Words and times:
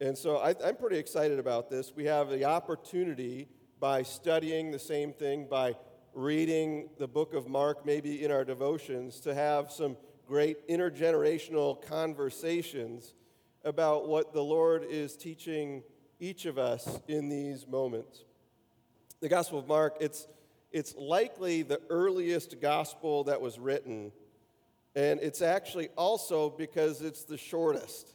And 0.00 0.16
so 0.16 0.36
I, 0.36 0.54
I'm 0.64 0.76
pretty 0.76 0.98
excited 0.98 1.40
about 1.40 1.70
this. 1.70 1.92
We 1.94 2.04
have 2.04 2.30
the 2.30 2.44
opportunity 2.44 3.48
by 3.80 4.04
studying 4.04 4.70
the 4.70 4.78
same 4.78 5.12
thing, 5.12 5.46
by 5.50 5.74
reading 6.14 6.88
the 6.98 7.08
book 7.08 7.34
of 7.34 7.48
Mark, 7.48 7.84
maybe 7.84 8.24
in 8.24 8.30
our 8.30 8.44
devotions, 8.44 9.18
to 9.20 9.34
have 9.34 9.72
some 9.72 9.96
great 10.26 10.68
intergenerational 10.68 11.84
conversations 11.86 13.14
about 13.64 14.06
what 14.06 14.32
the 14.32 14.42
Lord 14.42 14.84
is 14.84 15.16
teaching 15.16 15.82
each 16.20 16.46
of 16.46 16.58
us 16.58 17.00
in 17.08 17.28
these 17.28 17.66
moments. 17.66 18.24
The 19.20 19.28
Gospel 19.28 19.58
of 19.58 19.66
Mark, 19.66 19.96
it's, 20.00 20.28
it's 20.70 20.94
likely 20.96 21.62
the 21.62 21.80
earliest 21.90 22.60
gospel 22.60 23.24
that 23.24 23.40
was 23.40 23.58
written, 23.58 24.12
and 24.94 25.18
it's 25.20 25.42
actually 25.42 25.88
also 25.96 26.50
because 26.50 27.02
it's 27.02 27.24
the 27.24 27.38
shortest. 27.38 28.14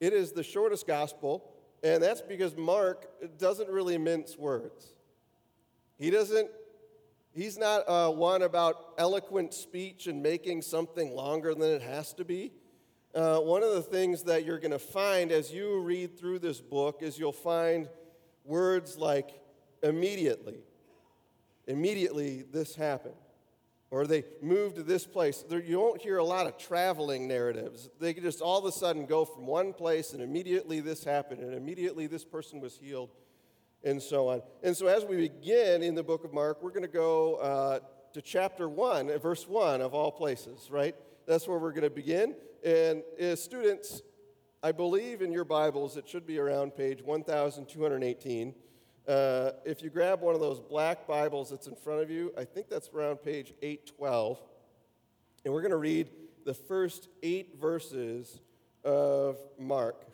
It 0.00 0.12
is 0.12 0.32
the 0.32 0.42
shortest 0.42 0.86
gospel, 0.86 1.50
and 1.82 2.02
that's 2.02 2.20
because 2.20 2.56
Mark 2.56 3.08
doesn't 3.38 3.68
really 3.70 3.96
mince 3.96 4.36
words. 4.36 4.92
He 5.98 6.10
doesn't, 6.10 6.50
he's 7.32 7.56
not 7.56 7.88
uh, 7.88 8.10
one 8.10 8.42
about 8.42 8.94
eloquent 8.98 9.54
speech 9.54 10.06
and 10.06 10.22
making 10.22 10.62
something 10.62 11.12
longer 11.12 11.54
than 11.54 11.70
it 11.70 11.82
has 11.82 12.12
to 12.14 12.24
be. 12.24 12.52
Uh, 13.14 13.38
one 13.38 13.62
of 13.62 13.72
the 13.72 13.82
things 13.82 14.22
that 14.24 14.44
you're 14.44 14.58
going 14.58 14.70
to 14.70 14.78
find 14.78 15.32
as 15.32 15.50
you 15.50 15.80
read 15.80 16.18
through 16.18 16.38
this 16.38 16.60
book 16.60 16.98
is 17.00 17.18
you'll 17.18 17.32
find 17.32 17.88
words 18.44 18.98
like 18.98 19.30
immediately. 19.82 20.58
Immediately, 21.66 22.44
this 22.52 22.74
happened 22.74 23.14
or 23.90 24.06
they 24.06 24.24
moved 24.42 24.76
to 24.76 24.82
this 24.82 25.06
place. 25.06 25.44
There, 25.48 25.60
you 25.60 25.78
won't 25.78 26.02
hear 26.02 26.18
a 26.18 26.24
lot 26.24 26.46
of 26.46 26.58
traveling 26.58 27.28
narratives. 27.28 27.88
They 28.00 28.14
just 28.14 28.40
all 28.40 28.58
of 28.58 28.64
a 28.64 28.72
sudden 28.72 29.06
go 29.06 29.24
from 29.24 29.46
one 29.46 29.72
place 29.72 30.12
and 30.12 30.22
immediately 30.22 30.80
this 30.80 31.04
happened 31.04 31.42
and 31.42 31.54
immediately 31.54 32.06
this 32.06 32.24
person 32.24 32.60
was 32.60 32.76
healed 32.76 33.10
and 33.84 34.02
so 34.02 34.28
on. 34.28 34.42
And 34.62 34.76
so 34.76 34.88
as 34.88 35.04
we 35.04 35.16
begin 35.16 35.82
in 35.82 35.94
the 35.94 36.02
book 36.02 36.24
of 36.24 36.32
Mark, 36.32 36.62
we're 36.62 36.70
going 36.70 36.82
to 36.82 36.88
go 36.88 37.36
uh, 37.36 37.78
to 38.12 38.22
chapter 38.22 38.68
1, 38.68 39.10
uh, 39.10 39.18
verse 39.18 39.46
1 39.46 39.80
of 39.80 39.94
all 39.94 40.10
places, 40.10 40.68
right? 40.70 40.96
That's 41.26 41.46
where 41.46 41.58
we're 41.58 41.70
going 41.70 41.84
to 41.84 41.90
begin. 41.90 42.34
And 42.64 43.02
as 43.18 43.42
students, 43.42 44.02
I 44.62 44.72
believe 44.72 45.22
in 45.22 45.30
your 45.32 45.44
Bibles, 45.44 45.96
it 45.96 46.08
should 46.08 46.26
be 46.26 46.38
around 46.38 46.74
page 46.74 47.02
1218. 47.02 48.54
Uh, 49.06 49.52
if 49.64 49.82
you 49.82 49.90
grab 49.90 50.20
one 50.20 50.34
of 50.34 50.40
those 50.40 50.58
black 50.58 51.06
Bibles 51.06 51.50
that's 51.50 51.68
in 51.68 51.76
front 51.76 52.02
of 52.02 52.10
you, 52.10 52.32
I 52.36 52.44
think 52.44 52.68
that's 52.68 52.88
around 52.88 53.18
page 53.18 53.54
812. 53.62 54.40
And 55.44 55.54
we're 55.54 55.62
going 55.62 55.70
to 55.70 55.76
read 55.76 56.08
the 56.44 56.54
first 56.54 57.08
eight 57.22 57.56
verses 57.60 58.40
of 58.84 59.38
Mark. 59.58 60.04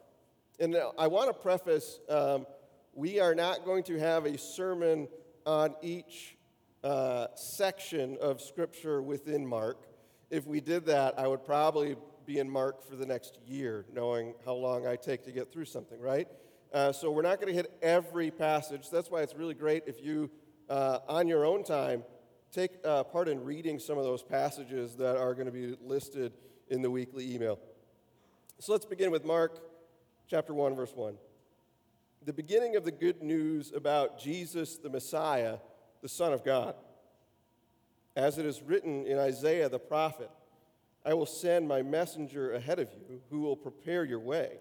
And 0.60 0.76
I 0.98 1.06
want 1.06 1.28
to 1.28 1.34
preface 1.34 2.00
um, 2.10 2.46
we 2.92 3.18
are 3.18 3.34
not 3.34 3.64
going 3.64 3.82
to 3.84 3.98
have 3.98 4.26
a 4.26 4.36
sermon 4.36 5.08
on 5.46 5.74
each 5.80 6.36
uh, 6.84 7.28
section 7.34 8.18
of 8.20 8.42
Scripture 8.42 9.00
within 9.00 9.46
Mark. 9.46 9.86
If 10.28 10.46
we 10.46 10.60
did 10.60 10.84
that, 10.86 11.18
I 11.18 11.26
would 11.28 11.44
probably 11.44 11.96
be 12.26 12.38
in 12.38 12.48
Mark 12.48 12.86
for 12.86 12.96
the 12.96 13.06
next 13.06 13.38
year, 13.46 13.86
knowing 13.92 14.34
how 14.44 14.52
long 14.52 14.86
I 14.86 14.96
take 14.96 15.24
to 15.24 15.32
get 15.32 15.50
through 15.50 15.64
something, 15.64 15.98
right? 15.98 16.28
Uh, 16.72 16.90
so 16.90 17.10
we're 17.10 17.20
not 17.20 17.38
going 17.38 17.48
to 17.48 17.54
hit 17.54 17.70
every 17.82 18.30
passage. 18.30 18.88
That's 18.88 19.10
why 19.10 19.20
it's 19.20 19.34
really 19.34 19.52
great 19.52 19.82
if 19.86 20.02
you, 20.02 20.30
uh, 20.70 21.00
on 21.06 21.28
your 21.28 21.44
own 21.44 21.64
time, 21.64 22.02
take 22.50 22.70
uh, 22.82 23.04
part 23.04 23.28
in 23.28 23.44
reading 23.44 23.78
some 23.78 23.98
of 23.98 24.04
those 24.04 24.22
passages 24.22 24.94
that 24.96 25.16
are 25.16 25.34
going 25.34 25.46
to 25.46 25.52
be 25.52 25.76
listed 25.84 26.32
in 26.68 26.80
the 26.80 26.90
weekly 26.90 27.34
email. 27.34 27.58
So 28.58 28.72
let's 28.72 28.86
begin 28.86 29.10
with 29.10 29.22
Mark 29.22 29.58
chapter 30.28 30.54
1, 30.54 30.74
verse 30.74 30.92
1. 30.94 31.14
The 32.24 32.32
beginning 32.32 32.76
of 32.76 32.84
the 32.84 32.92
good 32.92 33.22
news 33.22 33.70
about 33.74 34.18
Jesus 34.18 34.78
the 34.78 34.88
Messiah, 34.88 35.58
the 36.00 36.08
Son 36.08 36.32
of 36.32 36.42
God. 36.42 36.74
As 38.16 38.38
it 38.38 38.46
is 38.46 38.62
written 38.62 39.04
in 39.04 39.18
Isaiah 39.18 39.68
the 39.68 39.78
prophet, 39.78 40.30
I 41.04 41.12
will 41.12 41.26
send 41.26 41.68
my 41.68 41.82
messenger 41.82 42.54
ahead 42.54 42.78
of 42.78 42.88
you 42.94 43.20
who 43.28 43.40
will 43.40 43.56
prepare 43.56 44.04
your 44.04 44.20
way 44.20 44.60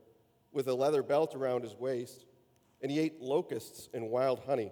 with 0.53 0.67
a 0.67 0.73
leather 0.73 1.03
belt 1.03 1.35
around 1.35 1.63
his 1.63 1.75
waist, 1.75 2.25
and 2.81 2.91
he 2.91 2.99
ate 2.99 3.21
locusts 3.21 3.89
and 3.93 4.09
wild 4.09 4.41
honey. 4.45 4.71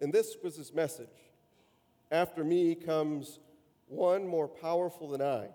And 0.00 0.12
this 0.12 0.36
was 0.42 0.56
his 0.56 0.72
message 0.72 1.08
After 2.10 2.44
me 2.44 2.74
comes 2.74 3.38
one 3.86 4.26
more 4.26 4.48
powerful 4.48 5.08
than 5.08 5.22
I, 5.22 5.48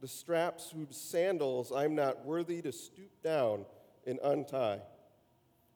the 0.00 0.08
straps 0.08 0.70
whose 0.70 0.96
sandals 0.96 1.72
I'm 1.72 1.94
not 1.94 2.24
worthy 2.24 2.60
to 2.62 2.72
stoop 2.72 3.22
down 3.22 3.64
and 4.06 4.18
untie. 4.22 4.80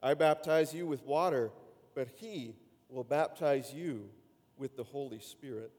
I 0.02 0.14
baptize 0.14 0.74
you 0.74 0.86
with 0.86 1.04
water, 1.04 1.50
but 1.94 2.08
he 2.16 2.56
will 2.88 3.04
baptize 3.04 3.72
you 3.72 4.08
with 4.56 4.76
the 4.76 4.84
Holy 4.84 5.20
Spirit. 5.20 5.72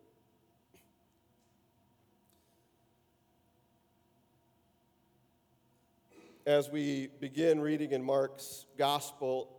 As 6.47 6.71
we 6.71 7.09
begin 7.19 7.59
reading 7.59 7.91
in 7.91 8.01
Mark's 8.01 8.65
gospel, 8.77 9.49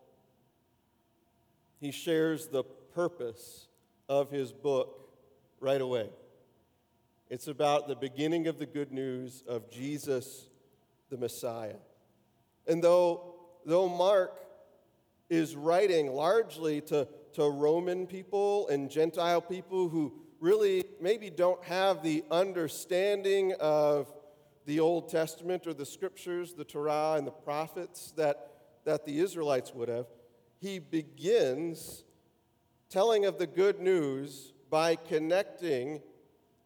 he 1.80 1.90
shares 1.90 2.46
the 2.46 2.64
purpose 2.94 3.68
of 4.08 4.30
his 4.30 4.54
book 4.54 5.10
right 5.60 5.82
away. 5.82 6.08
It's 7.28 7.46
about 7.46 7.88
the 7.88 7.94
beginning 7.94 8.46
of 8.46 8.58
the 8.58 8.64
good 8.64 8.90
news 8.90 9.44
of 9.46 9.70
Jesus 9.70 10.48
the 11.10 11.18
Messiah. 11.18 11.76
And 12.66 12.82
though, 12.82 13.34
though 13.66 13.90
Mark 13.90 14.40
is 15.28 15.54
writing 15.54 16.06
largely 16.06 16.80
to, 16.82 17.06
to 17.34 17.50
Roman 17.50 18.06
people 18.06 18.66
and 18.68 18.90
Gentile 18.90 19.42
people 19.42 19.90
who 19.90 20.14
really 20.40 20.84
maybe 21.02 21.28
don't 21.28 21.62
have 21.64 22.02
the 22.02 22.24
understanding 22.30 23.52
of 23.60 24.10
the 24.68 24.80
Old 24.80 25.08
Testament 25.08 25.66
or 25.66 25.72
the 25.72 25.86
scriptures, 25.86 26.52
the 26.52 26.62
Torah 26.62 27.14
and 27.16 27.26
the 27.26 27.30
prophets 27.30 28.12
that, 28.18 28.50
that 28.84 29.06
the 29.06 29.18
Israelites 29.18 29.72
would 29.72 29.88
have, 29.88 30.04
he 30.60 30.78
begins 30.78 32.04
telling 32.90 33.24
of 33.24 33.38
the 33.38 33.46
good 33.46 33.80
news 33.80 34.52
by 34.68 34.94
connecting 34.94 36.02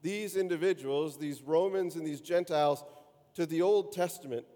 these 0.03 0.35
individuals, 0.35 1.17
these 1.17 1.43
Romans 1.43 1.95
and 1.95 2.05
these 2.05 2.21
Gentiles, 2.21 2.83
to 3.35 3.47
the 3.47 3.63
Old 3.63 3.93
Testament. 3.93 4.47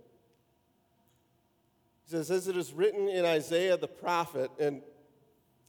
He 2.05 2.11
says, 2.11 2.33
as 2.33 2.49
it 2.49 2.57
is 2.57 2.73
written 2.73 3.09
in 3.09 3.25
Isaiah 3.25 3.77
the 3.77 3.87
prophet, 3.87 4.51
and, 4.59 4.83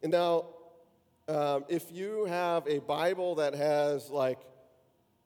and 0.01 0.11
now, 0.11 0.47
um, 1.27 1.63
if 1.69 1.91
you 1.91 2.25
have 2.25 2.65
a 2.65 2.79
Bible 2.79 3.35
that 3.35 3.53
has 3.53 4.09
like 4.09 4.39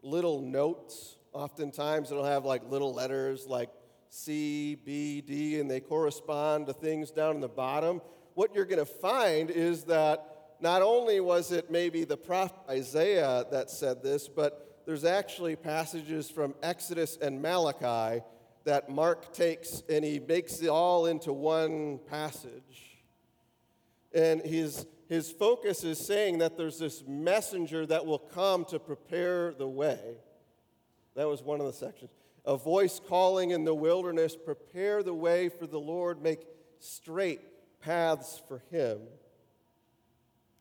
little 0.03 0.41
notes 0.41 1.16
Oftentimes 1.34 2.12
it'll 2.12 2.25
have 2.25 2.46
like 2.46 2.69
little 2.69 2.94
letters 2.94 3.46
like 3.47 3.69
C, 4.09 4.75
B, 4.75 5.22
D, 5.22 5.60
and 5.60 5.72
they 5.72 5.80
correspond 5.80 6.68
to 6.68 6.74
things 6.74 7.12
down 7.12 7.36
in 7.36 7.42
the 7.42 7.48
bottom. 7.48 8.01
What 8.33 8.54
you're 8.54 8.66
going 8.66 8.80
to 8.80 8.86
find 8.86 9.50
is 9.50 9.86
that 9.86 10.56
not 10.60 10.81
only 10.81 11.19
was 11.22 11.51
it 11.51 11.72
maybe 11.72 12.04
the 12.04 12.18
prophet 12.18 12.60
Isaiah 12.69 13.45
that 13.51 13.69
said 13.69 14.04
this, 14.04 14.28
but 14.28 14.83
there's 14.86 15.06
actually 15.06 15.56
passages 15.56 16.30
from 16.30 16.54
Exodus 16.62 17.18
and 17.22 17.42
Malachi 17.42 18.22
that 18.66 18.89
Mark 18.89 19.34
takes 19.34 19.81
and 19.89 20.04
he 20.04 20.19
makes 20.19 20.62
it 20.62 20.68
all 20.68 21.06
into 21.06 21.31
one 21.31 22.00
passage. 22.10 23.00
And 24.13 24.42
his, 24.42 24.86
his 25.07 25.31
focus 25.31 25.84
is 25.86 26.06
saying 26.06 26.39
that 26.39 26.57
there's 26.57 26.80
this 26.80 27.04
messenger 27.07 27.86
that 27.86 28.06
will 28.06 28.19
come 28.19 28.66
to 28.66 28.80
prepare 28.80 29.54
the 29.54 29.68
way. 29.68 30.18
That 31.16 31.28
was 31.28 31.44
one 31.44 31.60
of 31.60 31.66
the 31.66 31.74
sections. 31.74 32.12
A 32.46 32.58
voice 32.58 33.00
calling 33.08 33.52
in 33.52 33.66
the 33.66 33.75
wilderness, 33.75 34.36
prepare 34.36 35.04
the 35.04 35.13
way 35.13 35.50
for 35.50 35.68
the 35.68 35.80
Lord, 35.80 36.22
make 36.22 36.46
straight 36.80 37.42
paths 37.81 38.42
for 38.48 38.63
him. 38.72 39.00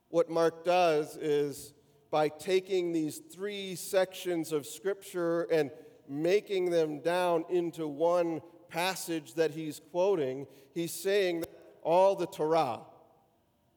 What 0.08 0.28
Mark 0.28 0.64
does 0.64 1.16
is 1.16 1.72
by 2.10 2.28
taking 2.28 2.92
these 2.92 3.18
three 3.32 3.76
sections 3.76 4.52
of 4.52 4.66
Scripture 4.66 5.42
and 5.42 5.70
making 6.08 6.70
them 6.70 7.00
down 7.00 7.44
into 7.48 7.86
one 7.86 8.40
passage 8.68 9.34
that 9.34 9.52
he's 9.52 9.80
quoting. 9.92 10.46
He's 10.74 10.92
saying 10.92 11.40
that 11.40 11.50
all 11.82 12.16
the 12.16 12.26
Torah, 12.26 12.80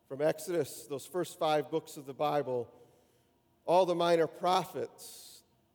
from 0.07 0.21
Exodus, 0.21 0.87
those 0.89 1.05
first 1.05 1.37
five 1.37 1.69
books 1.69 1.95
of 1.95 2.05
the 2.05 2.13
Bible, 2.13 2.67
all 3.65 3.85
the 3.85 3.95
minor 3.95 4.27
prophets, 4.27 5.32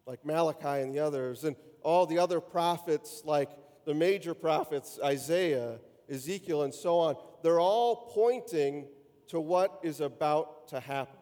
like 0.08 0.25
Malachi 0.25 0.81
and 0.82 0.94
the 0.94 0.99
others, 1.00 1.44
and 1.44 1.55
all 1.82 2.06
the 2.06 2.19
other 2.19 2.40
prophets, 2.40 3.20
like 3.26 3.50
the 3.84 3.93
major 3.93 4.32
prophets, 4.32 4.99
Isaiah, 5.05 5.78
Ezekiel, 6.10 6.62
and 6.62 6.72
so 6.72 6.99
on, 6.99 7.16
they're 7.43 7.60
all 7.60 8.08
pointing 8.14 8.88
to 9.28 9.38
what 9.38 9.78
is 9.82 10.00
about 10.00 10.69
to 10.69 10.81
happen. 10.81 11.20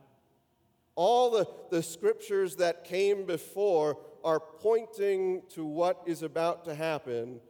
All 0.94 1.32
the, 1.32 1.46
the 1.70 1.82
scriptures 1.82 2.56
that 2.56 2.84
came 2.84 3.26
before 3.26 3.98
are 4.22 4.38
pointing 4.38 5.42
to 5.50 5.66
what 5.66 6.02
is 6.06 6.22
about 6.22 6.64
to 6.66 6.74
happen. 6.74 7.40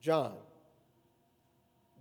John. 0.00 0.34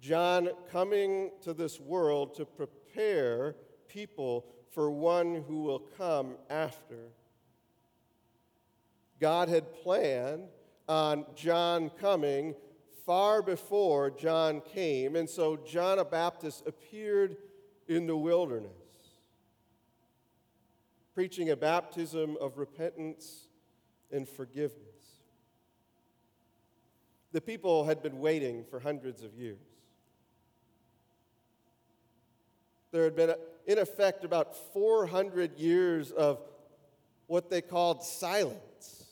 John 0.01 0.49
coming 0.71 1.29
to 1.43 1.53
this 1.53 1.79
world 1.79 2.33
to 2.35 2.45
prepare 2.45 3.55
people 3.88 4.47
for 4.71 4.89
one 4.89 5.43
who 5.47 5.61
will 5.61 5.79
come 5.79 6.38
after. 6.49 7.11
God 9.19 9.50
had 9.50 9.73
planned 9.83 10.50
on 10.88 11.25
John 11.35 11.89
coming 11.89 12.56
far 13.06 13.41
before 13.41 14.09
John 14.09 14.62
came, 14.62 15.15
and 15.15 15.29
so 15.29 15.57
John 15.57 15.97
the 15.97 16.03
Baptist 16.03 16.65
appeared 16.65 17.38
in 17.88 18.07
the 18.07 18.17
wilderness, 18.17 18.71
preaching 21.13 21.51
a 21.51 21.56
baptism 21.56 22.35
of 22.41 22.57
repentance 22.57 23.47
and 24.12 24.27
forgiveness. 24.27 24.81
The 27.31 27.41
people 27.41 27.85
had 27.85 28.01
been 28.01 28.19
waiting 28.19 28.63
for 28.69 28.79
hundreds 28.79 29.23
of 29.23 29.35
years. 29.35 29.59
There 32.91 33.03
had 33.03 33.15
been, 33.15 33.35
in 33.67 33.77
effect, 33.77 34.23
about 34.23 34.56
400 34.73 35.57
years 35.59 36.12
of 36.12 36.39
what 37.27 37.50
they 37.50 37.62
called 37.62 38.03
silence. 38.03 39.04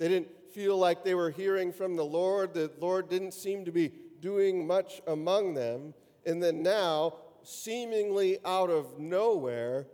They 0.00 0.08
didn't 0.08 0.30
feel 0.54 0.78
like 0.78 1.04
they 1.04 1.14
were 1.14 1.28
hearing 1.28 1.74
from 1.74 1.94
the 1.94 2.04
Lord. 2.04 2.54
The 2.54 2.72
Lord 2.80 3.10
didn't 3.10 3.34
seem 3.34 3.66
to 3.66 3.70
be 3.70 3.92
doing 4.20 4.66
much 4.66 5.02
among 5.06 5.52
them. 5.52 5.92
And 6.24 6.42
then 6.42 6.62
now, 6.62 7.16
seemingly 7.42 8.38
out 8.46 8.70
of 8.70 8.98
nowhere, 8.98 9.86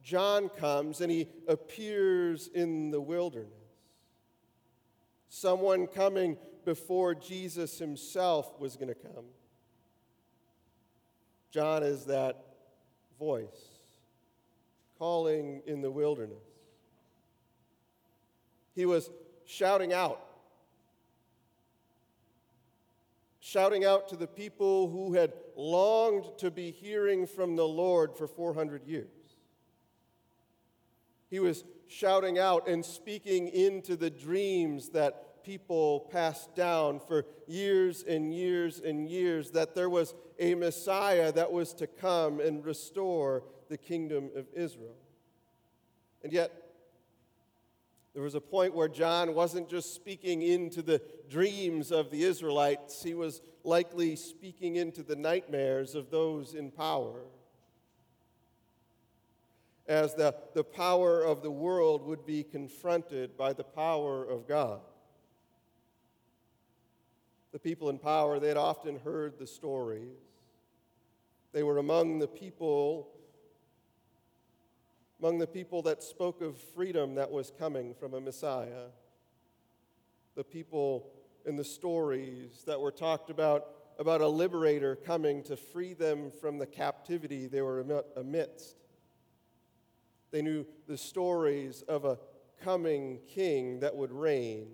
John 0.00 0.48
comes 0.48 1.00
and 1.00 1.10
he 1.10 1.26
appears 1.48 2.46
in 2.54 2.92
the 2.92 3.00
wilderness. 3.00 3.50
Someone 5.28 5.88
coming 5.88 6.36
before 6.64 7.12
Jesus 7.12 7.80
himself 7.80 8.60
was 8.60 8.76
going 8.76 8.88
to 8.88 8.94
come. 8.94 9.24
John 11.50 11.82
is 11.82 12.04
that 12.04 12.44
voice 13.18 13.80
calling 15.00 15.62
in 15.66 15.82
the 15.82 15.90
wilderness. 15.90 16.45
He 18.76 18.84
was 18.84 19.10
shouting 19.46 19.94
out, 19.94 20.20
shouting 23.40 23.86
out 23.86 24.06
to 24.10 24.16
the 24.16 24.26
people 24.26 24.90
who 24.90 25.14
had 25.14 25.32
longed 25.56 26.26
to 26.38 26.50
be 26.50 26.70
hearing 26.70 27.26
from 27.26 27.56
the 27.56 27.66
Lord 27.66 28.14
for 28.14 28.28
400 28.28 28.84
years. 28.86 29.08
He 31.30 31.40
was 31.40 31.64
shouting 31.88 32.38
out 32.38 32.68
and 32.68 32.84
speaking 32.84 33.48
into 33.48 33.96
the 33.96 34.10
dreams 34.10 34.90
that 34.90 35.42
people 35.42 36.08
passed 36.12 36.54
down 36.54 37.00
for 37.00 37.24
years 37.46 38.02
and 38.02 38.34
years 38.34 38.80
and 38.80 39.08
years 39.08 39.52
that 39.52 39.74
there 39.74 39.88
was 39.88 40.14
a 40.38 40.54
Messiah 40.54 41.32
that 41.32 41.50
was 41.50 41.72
to 41.74 41.86
come 41.86 42.40
and 42.40 42.62
restore 42.62 43.42
the 43.70 43.78
kingdom 43.78 44.28
of 44.36 44.46
Israel. 44.54 44.96
And 46.22 46.32
yet, 46.32 46.65
there 48.16 48.22
was 48.22 48.34
a 48.34 48.40
point 48.40 48.74
where 48.74 48.88
John 48.88 49.34
wasn't 49.34 49.68
just 49.68 49.94
speaking 49.94 50.40
into 50.40 50.80
the 50.80 51.02
dreams 51.28 51.92
of 51.92 52.10
the 52.10 52.22
Israelites, 52.22 53.02
he 53.02 53.12
was 53.12 53.42
likely 53.62 54.16
speaking 54.16 54.76
into 54.76 55.02
the 55.02 55.14
nightmares 55.14 55.94
of 55.94 56.10
those 56.10 56.54
in 56.54 56.70
power. 56.70 57.20
As 59.86 60.14
the, 60.14 60.34
the 60.54 60.64
power 60.64 61.22
of 61.22 61.42
the 61.42 61.50
world 61.50 62.06
would 62.06 62.24
be 62.24 62.42
confronted 62.42 63.36
by 63.36 63.52
the 63.52 63.64
power 63.64 64.24
of 64.24 64.48
God 64.48 64.80
the 67.52 67.58
people 67.58 67.90
in 67.90 67.98
power, 67.98 68.38
they 68.38 68.48
had 68.48 68.56
often 68.56 68.98
heard 68.98 69.38
the 69.38 69.46
stories. 69.46 70.18
They 71.52 71.62
were 71.62 71.78
among 71.78 72.18
the 72.18 72.28
people, 72.28 73.08
among 75.20 75.38
the 75.38 75.46
people 75.46 75.82
that 75.82 76.02
spoke 76.02 76.42
of 76.42 76.58
freedom 76.74 77.14
that 77.14 77.30
was 77.30 77.52
coming 77.58 77.94
from 77.94 78.14
a 78.14 78.20
Messiah. 78.20 78.88
The 80.34 80.44
people 80.44 81.10
in 81.46 81.56
the 81.56 81.64
stories 81.64 82.64
that 82.66 82.80
were 82.80 82.90
talked 82.90 83.30
about 83.30 83.68
about 83.98 84.20
a 84.20 84.28
liberator 84.28 84.94
coming 84.94 85.42
to 85.44 85.56
free 85.56 85.94
them 85.94 86.30
from 86.30 86.58
the 86.58 86.66
captivity 86.66 87.46
they 87.46 87.62
were 87.62 88.04
amidst. 88.16 88.76
They 90.30 90.42
knew 90.42 90.66
the 90.86 90.98
stories 90.98 91.82
of 91.82 92.04
a 92.04 92.18
coming 92.62 93.20
king 93.26 93.80
that 93.80 93.96
would 93.96 94.12
reign. 94.12 94.68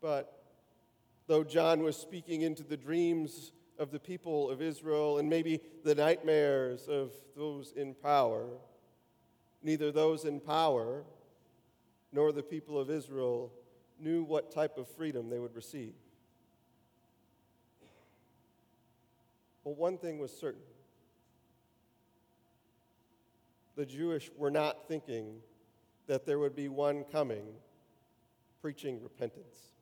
But 0.00 0.44
though 1.26 1.44
John 1.44 1.82
was 1.82 1.96
speaking 1.96 2.42
into 2.42 2.62
the 2.62 2.76
dreams 2.76 3.52
of 3.78 3.90
the 3.90 3.98
people 3.98 4.50
of 4.50 4.62
Israel 4.62 5.18
and 5.18 5.28
maybe 5.28 5.60
the 5.82 5.94
nightmares 5.94 6.86
of 6.88 7.12
those 7.36 7.72
in 7.72 7.94
power, 7.94 8.46
neither 9.62 9.90
those 9.90 10.24
in 10.24 10.40
power 10.40 11.04
nor 12.12 12.32
the 12.32 12.42
people 12.42 12.78
of 12.78 12.90
Israel 12.90 13.52
knew 13.98 14.22
what 14.22 14.52
type 14.52 14.78
of 14.78 14.88
freedom 14.88 15.28
they 15.28 15.38
would 15.38 15.54
receive. 15.54 15.94
But 19.64 19.76
one 19.76 19.98
thing 19.98 20.18
was 20.18 20.30
certain 20.36 20.60
the 23.76 23.86
Jewish 23.86 24.30
were 24.36 24.50
not 24.50 24.86
thinking 24.86 25.40
that 26.06 26.26
there 26.26 26.38
would 26.38 26.54
be 26.54 26.68
one 26.68 27.04
coming 27.04 27.44
preaching 28.60 29.02
repentance. 29.02 29.73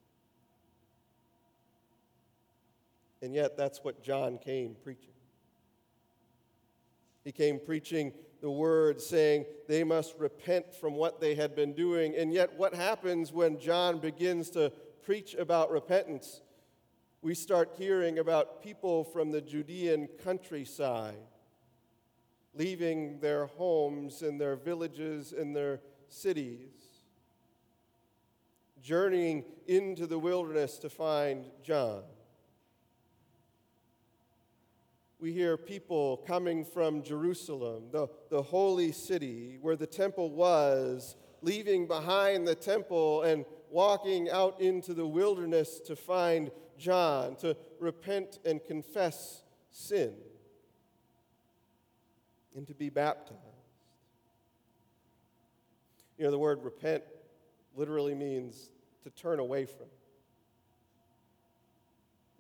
And 3.23 3.35
yet, 3.35 3.57
that's 3.57 3.85
what 3.85 4.03
John 4.03 4.37
came 4.37 4.77
preaching. 4.83 5.15
He 7.25 7.33
came 7.33 7.61
preaching 7.61 8.13
the 8.41 8.51
word, 8.51 9.01
saying 9.01 9.47
they 9.69 9.85
must 9.85 10.19
repent 10.19 10.75
from 10.75 10.95
what 10.95 11.21
they 11.21 11.37
had 11.37 11.55
been 11.55 11.73
doing. 11.73 12.17
And 12.17 12.33
yet, 12.33 12.59
what 12.59 12.75
happens 12.75 13.33
when 13.33 13.61
John 13.61 14.01
begins 14.01 14.51
to 14.51 14.73
preach 15.03 15.35
about 15.35 15.71
repentance? 15.71 16.43
We 17.23 17.35
start 17.35 17.75
hearing 17.79 18.19
about 18.19 18.63
people 18.63 19.05
from 19.05 19.31
the 19.31 19.41
Judean 19.41 20.09
countryside 20.25 21.15
leaving 22.55 23.19
their 23.21 23.47
homes 23.47 24.23
and 24.23 24.41
their 24.41 24.57
villages 24.57 25.33
and 25.33 25.57
their 25.57 25.81
cities, 26.09 26.69
journeying 28.83 29.45
into 29.67 30.07
the 30.07 30.19
wilderness 30.19 30.79
to 30.79 30.91
find 30.91 31.47
John. 31.63 32.03
We 35.23 35.33
hear 35.33 35.57
people 35.57 36.17
coming 36.27 36.65
from 36.65 37.01
Jerusalem, 37.01 37.85
the, 37.93 38.09
the 38.29 38.43
holy 38.43 38.91
city 38.91 39.57
where 39.61 39.77
the 39.77 39.87
temple 39.87 40.33
was, 40.33 41.15
leaving 41.43 41.87
behind 41.87 42.47
the 42.47 42.57
temple 42.57 43.23
and 43.23 43.45
walking 43.71 44.29
out 44.31 44.61
into 44.61 44.93
the 44.93 45.07
wilderness 45.07 45.79
to 45.87 45.95
find 45.95 46.51
John, 46.77 47.37
to 47.37 47.57
repent 47.79 48.41
and 48.45 48.61
confess 48.65 49.45
sin, 49.71 50.13
and 52.57 52.67
to 52.67 52.75
be 52.75 52.91
baptized. 52.91 53.39
You 56.19 56.25
know, 56.25 56.33
the 56.33 56.39
word 56.39 56.65
repent 56.65 57.05
literally 57.77 58.17
means 58.17 58.71
to 59.05 59.11
turn 59.11 59.39
away 59.39 59.67
from 59.67 59.87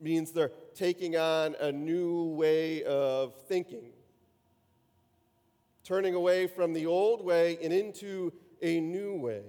means 0.02 0.32
they're 0.32 0.52
taking 0.74 1.16
on 1.16 1.54
a 1.60 1.70
new 1.70 2.24
way 2.24 2.82
of 2.84 3.34
thinking, 3.46 3.90
turning 5.84 6.14
away 6.14 6.46
from 6.46 6.72
the 6.72 6.86
old 6.86 7.24
way 7.24 7.58
and 7.62 7.72
into 7.72 8.32
a 8.60 8.80
new 8.80 9.16
way. 9.16 9.42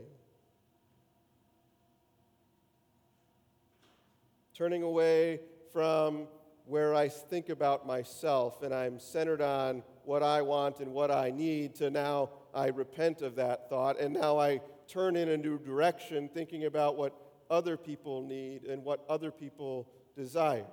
Turning 4.56 4.84
away 4.84 5.40
from 5.72 6.28
where 6.66 6.94
I 6.94 7.10
think 7.10 7.50
about 7.50 7.86
myself 7.86 8.62
and 8.62 8.74
I'm 8.74 9.00
centered 9.00 9.42
on 9.42 9.84
what 10.06 10.24
I 10.24 10.42
want 10.42 10.80
and 10.80 10.94
what 10.94 11.12
I 11.12 11.32
need 11.32 11.76
to 11.76 11.90
now 11.90 12.30
I 12.54 12.68
repent 12.68 13.22
of 13.22 13.36
that 13.36 13.70
thought, 13.70 14.00
and 14.00 14.14
now 14.14 14.38
I 14.38 14.62
turn 14.88 15.16
in 15.16 15.30
a 15.30 15.38
new 15.38 15.58
direction, 15.58 16.30
thinking 16.30 16.66
about 16.66 16.98
what 16.98 17.16
other 17.50 17.78
people 17.78 18.22
need 18.22 18.66
and 18.66 18.84
what 18.84 19.04
other 19.10 19.32
people 19.32 19.90
desire. 20.16 20.66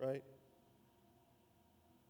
Right? 0.00 0.22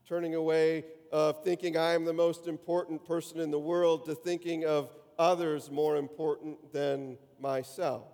Turning 0.09 0.35
away 0.35 0.85
of 1.11 1.45
thinking 1.45 1.77
I 1.77 1.93
am 1.93 2.05
the 2.05 2.13
most 2.13 2.47
important 2.47 3.05
person 3.07 3.41
in 3.41 3.51
the 3.51 3.59
world 3.59 4.07
to 4.07 4.15
thinking 4.15 4.65
of 4.65 4.91
others 5.19 5.71
more 5.71 5.97
important 5.97 6.73
than 6.73 7.19
myself. 7.39 8.05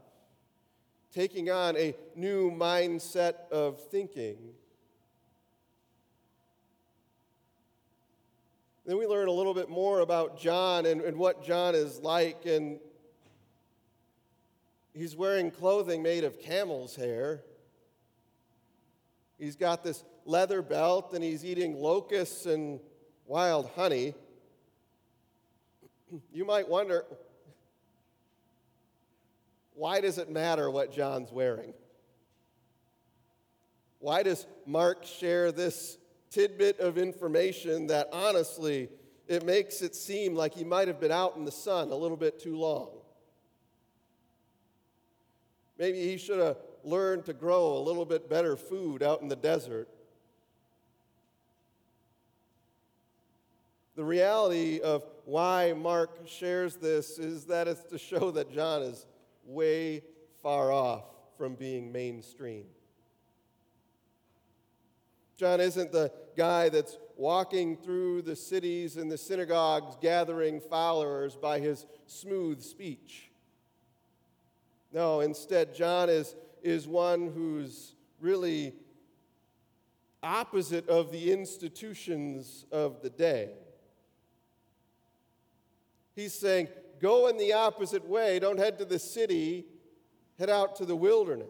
Taking 1.13 1.51
on 1.51 1.77
a 1.77 1.95
new 2.15 2.51
mindset 2.51 3.49
of 3.51 3.81
thinking. 3.89 4.37
Then 8.85 8.99
we 8.99 9.07
learn 9.07 9.29
a 9.29 9.33
little 9.33 9.55
bit 9.55 9.69
more 9.69 10.01
about 10.01 10.41
John 10.41 10.87
and, 10.87 11.03
and 11.03 11.17
what 11.17 11.45
John 11.45 11.75
is 11.75 12.01
like. 12.01 12.47
And 12.47 12.81
he's 14.95 15.15
wearing 15.15 15.51
clothing 15.51 16.03
made 16.03 16.25
of 16.25 16.41
camel's 16.41 16.97
hair. 16.97 17.43
He's 19.39 19.57
got 19.57 19.85
this 19.85 20.05
leather 20.25 20.63
belt 20.63 21.13
and 21.15 21.23
he's 21.23 21.45
eating 21.45 21.77
locusts 21.77 22.47
and 22.47 22.81
wild 23.27 23.71
honey. 23.75 24.15
You 26.33 26.47
might 26.47 26.67
wonder 26.67 27.05
why 29.75 30.01
does 30.01 30.17
it 30.17 30.31
matter 30.31 30.71
what 30.71 30.91
John's 30.91 31.31
wearing? 31.31 31.75
Why 33.99 34.23
does 34.23 34.47
Mark 34.65 35.05
share 35.05 35.53
this 35.53 35.99
tidbit 36.31 36.81
of 36.81 36.97
information 36.97 37.89
that 37.89 38.09
honestly 38.11 38.89
it 39.27 39.45
makes 39.45 39.83
it 39.83 39.95
seem 39.95 40.35
like 40.35 40.55
he 40.55 40.65
might 40.65 40.89
have 40.89 40.99
been 40.99 41.13
out 41.13 41.37
in 41.37 41.45
the 41.45 41.53
sun 41.53 41.91
a 41.91 41.95
little 41.95 42.17
bit 42.17 42.41
too 42.41 42.57
long? 42.57 42.89
Maybe 45.79 46.01
he 46.01 46.17
should 46.17 46.39
have 46.39 46.57
learned 46.89 47.25
to 47.27 47.33
grow 47.33 47.77
a 47.77 47.81
little 47.81 48.05
bit 48.05 48.29
better 48.29 48.57
food 48.57 49.03
out 49.03 49.21
in 49.21 49.29
the 49.29 49.37
desert. 49.37 49.89
The 53.97 54.05
reality 54.05 54.81
of 54.81 55.05
why 55.25 55.73
Mark 55.73 56.27
shares 56.27 56.77
this 56.77 57.19
is 57.19 57.47
that 57.47 57.67
it's 57.69 57.83
to 57.85 57.99
show 57.99 58.31
that 58.31 58.53
John 58.53 58.83
is 58.83 59.07
way 59.45 60.03
far 60.43 60.71
off 60.71 61.05
from 61.37 61.55
being 61.55 61.91
mainstream. 61.91 62.65
John 65.37 65.61
isn't 65.61 65.93
the 65.93 66.13
guy 66.37 66.69
that's 66.69 66.99
walking 67.17 67.77
through 67.77 68.23
the 68.23 68.37
cities 68.37 68.97
and 68.97 69.11
the 69.11 69.19
synagogues 69.19 69.97
gathering 70.01 70.61
followers 70.61 71.37
by 71.37 71.59
his 71.59 71.87
smooth 72.07 72.63
speech. 72.63 73.31
No, 74.93 75.21
instead, 75.21 75.75
John 75.75 76.09
is, 76.09 76.35
is 76.69 76.87
one 76.87 77.33
who's 77.35 77.95
really 78.21 78.75
opposite 80.23 80.89
of 80.89 81.11
the 81.11 81.33
institutions 81.33 82.67
of 82.71 83.03
the 83.03 83.11
day. 83.11 83.51
He's 86.15 86.35
saying, 86.35 86.69
go 87.01 87.29
in 87.29 87.39
the 87.39 87.53
opposite 87.53 88.07
way. 88.07 88.39
Don't 88.39 88.59
head 88.59 88.79
to 88.79 88.85
the 88.85 88.99
city, 88.99 89.65
head 90.39 90.51
out 90.51 90.77
to 90.77 90.85
the 90.85 90.97
wilderness. 90.97 91.49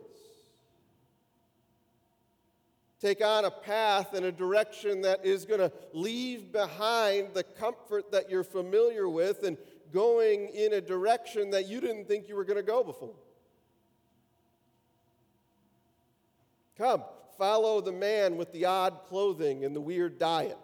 Take 3.01 3.25
on 3.25 3.45
a 3.45 3.51
path 3.51 4.13
and 4.13 4.27
a 4.27 4.33
direction 4.33 5.03
that 5.03 5.25
is 5.25 5.45
going 5.45 5.61
to 5.61 5.73
leave 5.93 6.51
behind 6.53 7.29
the 7.33 7.45
comfort 7.45 8.11
that 8.11 8.29
you're 8.29 8.45
familiar 8.45 9.09
with 9.09 9.45
and 9.45 9.57
going 9.93 10.49
in 10.49 10.75
a 10.75 10.81
direction 10.81 11.51
that 11.51 11.67
you 11.67 11.81
didn't 11.81 12.07
think 12.07 12.29
you 12.29 12.37
were 12.37 12.45
going 12.45 12.57
to 12.57 12.63
go 12.63 12.83
before. 12.83 13.15
Come, 16.79 17.03
follow 17.37 17.81
the 17.81 17.93
man 17.93 18.37
with 18.37 18.53
the 18.53 18.65
odd 18.65 19.01
clothing 19.09 19.65
and 19.65 19.75
the 19.75 19.81
weird 19.81 20.19
diet. 20.19 20.57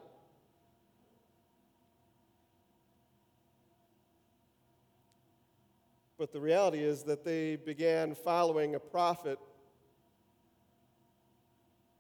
But 6.17 6.33
the 6.33 6.41
reality 6.41 6.79
is 6.79 7.03
that 7.03 7.25
they 7.25 7.57
began 7.57 8.15
following 8.15 8.77
a 8.77 8.81
prophet. 8.81 9.39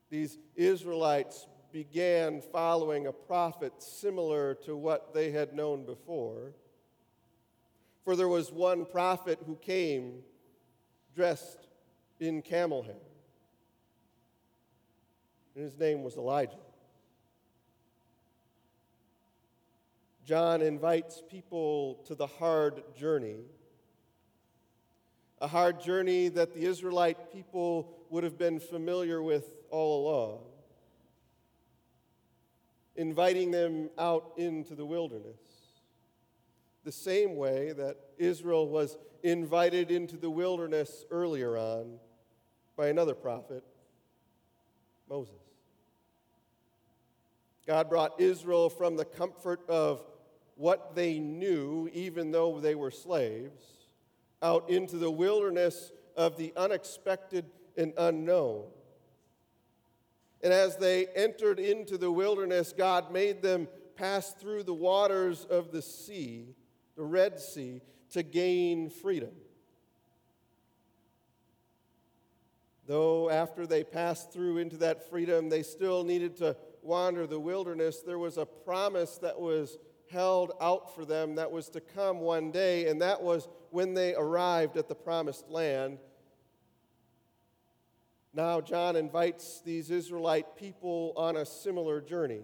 These 0.08 0.38
Israelites 0.54 1.48
began 1.72 2.40
following 2.40 3.08
a 3.08 3.12
prophet 3.12 3.72
similar 3.82 4.54
to 4.64 4.76
what 4.76 5.12
they 5.12 5.32
had 5.32 5.54
known 5.54 5.84
before. 5.84 6.52
For 8.04 8.14
there 8.14 8.28
was 8.28 8.52
one 8.52 8.84
prophet 8.84 9.40
who 9.44 9.56
came 9.56 10.22
dressed 11.16 11.66
in 12.20 12.42
camel 12.42 12.84
hair, 12.84 12.94
and 15.54 15.64
his 15.64 15.78
name 15.78 16.02
was 16.02 16.16
Elijah. 16.16 16.58
John 20.24 20.62
invites 20.62 21.22
people 21.30 22.02
to 22.06 22.14
the 22.14 22.26
hard 22.26 22.82
journey 22.96 23.44
a 25.44 25.46
hard 25.46 25.78
journey 25.78 26.28
that 26.28 26.54
the 26.54 26.64
Israelite 26.64 27.30
people 27.30 27.94
would 28.08 28.24
have 28.24 28.38
been 28.38 28.58
familiar 28.58 29.22
with 29.22 29.44
all 29.68 30.08
along, 30.08 30.38
inviting 32.96 33.50
them 33.50 33.90
out 33.98 34.32
into 34.38 34.74
the 34.74 34.86
wilderness. 34.86 35.36
The 36.84 36.92
same 36.92 37.36
way 37.36 37.72
that 37.72 37.98
Israel 38.16 38.66
was 38.66 38.96
invited 39.22 39.90
into 39.90 40.16
the 40.16 40.30
wilderness 40.30 41.04
earlier 41.10 41.58
on 41.58 41.98
by 42.74 42.88
another 42.88 43.14
prophet, 43.14 43.64
Moses. 45.10 45.43
God 47.66 47.88
brought 47.88 48.20
Israel 48.20 48.68
from 48.68 48.96
the 48.96 49.04
comfort 49.04 49.60
of 49.68 50.02
what 50.56 50.94
they 50.94 51.18
knew, 51.18 51.88
even 51.92 52.30
though 52.30 52.60
they 52.60 52.74
were 52.74 52.90
slaves 52.90 53.62
out 54.42 54.68
into 54.68 54.96
the 54.98 55.10
wilderness 55.10 55.90
of 56.16 56.36
the 56.36 56.52
unexpected 56.56 57.46
and 57.76 57.92
unknown. 57.96 58.64
And 60.42 60.52
as 60.52 60.76
they 60.76 61.06
entered 61.06 61.58
into 61.58 61.96
the 61.96 62.10
wilderness, 62.10 62.74
God 62.76 63.10
made 63.10 63.40
them 63.40 63.66
pass 63.96 64.32
through 64.34 64.64
the 64.64 64.74
waters 64.74 65.46
of 65.46 65.72
the 65.72 65.80
sea, 65.80 66.54
the 66.96 67.04
Red 67.04 67.40
Sea, 67.40 67.80
to 68.10 68.22
gain 68.22 68.90
freedom. 68.90 69.32
Though 72.86 73.30
after 73.30 73.66
they 73.66 73.82
passed 73.82 74.30
through 74.30 74.58
into 74.58 74.76
that 74.78 75.08
freedom, 75.08 75.48
they 75.48 75.62
still 75.62 76.04
needed 76.04 76.36
to 76.36 76.54
wander 76.84 77.26
the 77.26 77.40
wilderness, 77.40 78.00
there 78.00 78.18
was 78.18 78.36
a 78.36 78.46
promise 78.46 79.18
that 79.18 79.40
was 79.40 79.78
held 80.10 80.52
out 80.60 80.94
for 80.94 81.04
them 81.04 81.34
that 81.36 81.50
was 81.50 81.68
to 81.70 81.80
come 81.80 82.20
one 82.20 82.50
day, 82.50 82.88
and 82.88 83.00
that 83.02 83.22
was 83.22 83.48
when 83.70 83.94
they 83.94 84.14
arrived 84.14 84.76
at 84.76 84.88
the 84.88 84.94
promised 84.94 85.48
land. 85.48 85.98
Now, 88.32 88.60
John 88.60 88.96
invites 88.96 89.62
these 89.64 89.90
Israelite 89.90 90.56
people 90.56 91.12
on 91.16 91.36
a 91.36 91.46
similar 91.46 92.00
journey. 92.00 92.42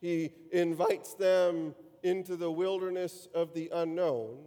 He 0.00 0.32
invites 0.50 1.14
them 1.14 1.74
into 2.02 2.36
the 2.36 2.50
wilderness 2.50 3.28
of 3.34 3.54
the 3.54 3.70
unknown. 3.72 4.38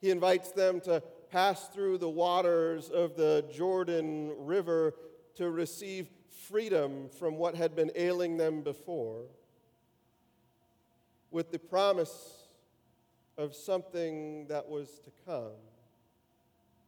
He 0.00 0.10
invites 0.10 0.50
them 0.52 0.80
to 0.82 1.02
pass 1.30 1.68
through 1.68 1.98
the 1.98 2.08
waters 2.08 2.88
of 2.88 3.16
the 3.16 3.44
Jordan 3.52 4.32
River 4.36 4.94
to 5.40 5.50
receive 5.50 6.06
freedom 6.50 7.08
from 7.18 7.38
what 7.38 7.54
had 7.54 7.74
been 7.74 7.90
ailing 7.94 8.36
them 8.36 8.60
before, 8.60 9.22
with 11.30 11.50
the 11.50 11.58
promise 11.58 12.44
of 13.38 13.54
something 13.54 14.46
that 14.48 14.68
was 14.68 14.98
to 14.98 15.10
come 15.24 15.56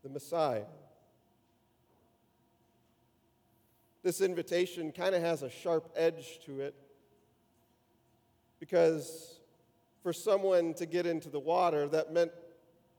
the 0.03 0.11
Messiah. 0.11 0.67
This 4.03 4.21
invitation 4.21 4.93
kind 4.93 5.15
of 5.15 5.23
has 5.23 5.43
a 5.43 5.49
sharp 5.49 5.91
edge 5.97 6.39
to 6.45 6.61
it 6.61 6.75
because 8.61 9.41
for 10.03 10.13
someone 10.13 10.75
to 10.75 10.85
get 10.85 11.07
into 11.07 11.31
the 11.31 11.41
water, 11.41 11.89
that 11.89 12.13
meant 12.13 12.33